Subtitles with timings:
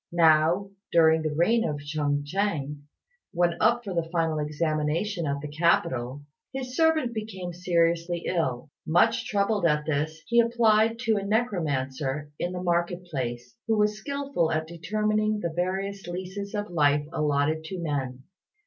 [0.11, 2.81] Now, during the reign of Ch'ung Chêng,
[3.33, 8.71] when up for the final examination at the capital, his servant became seriously ill.
[8.83, 13.95] Much troubled at this, he applied to a necromancer in the market place who was
[13.95, 18.23] skilful at determining the various leases of life allotted to men.